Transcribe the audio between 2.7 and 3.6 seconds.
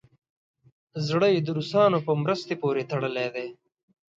تړلی دی.